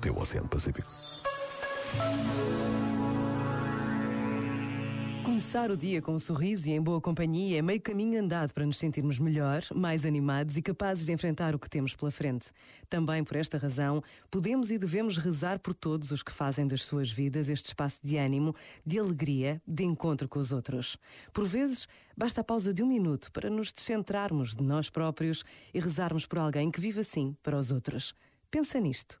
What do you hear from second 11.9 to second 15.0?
pela frente. Também por esta razão, podemos e